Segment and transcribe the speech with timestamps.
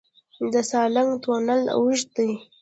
[0.53, 2.29] د سالنګ تونل اوږد دی